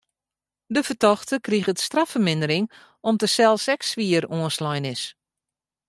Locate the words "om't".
3.07-3.25